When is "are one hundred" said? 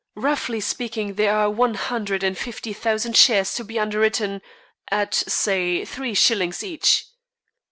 1.35-2.23